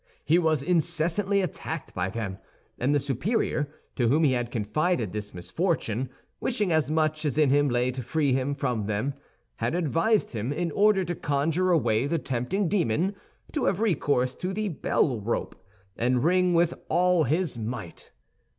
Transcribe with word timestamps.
He 0.25 0.39
was 0.39 0.63
incessantly 0.63 1.41
attacked 1.41 1.93
by 1.93 2.09
them, 2.09 2.39
and 2.79 2.91
the 2.91 2.99
superior, 2.99 3.69
to 3.95 4.07
whom 4.07 4.23
he 4.23 4.31
had 4.31 4.49
confided 4.49 5.11
this 5.11 5.31
misfortune, 5.31 6.09
wishing 6.39 6.71
as 6.71 6.89
much 6.89 7.23
as 7.23 7.37
in 7.37 7.51
him 7.51 7.69
lay 7.69 7.91
to 7.91 8.01
free 8.01 8.33
him 8.33 8.55
from 8.55 8.87
them, 8.87 9.13
had 9.57 9.75
advised 9.75 10.31
him, 10.31 10.51
in 10.51 10.71
order 10.71 11.03
to 11.05 11.13
conjure 11.13 11.69
away 11.69 12.07
the 12.07 12.17
tempting 12.17 12.67
demon, 12.67 13.15
to 13.51 13.65
have 13.65 13.79
recourse 13.79 14.33
to 14.33 14.53
the 14.53 14.69
bell 14.69 15.19
rope, 15.21 15.53
and 15.95 16.23
ring 16.23 16.55
with 16.55 16.73
all 16.89 17.25
his 17.25 17.55
might. 17.55 18.09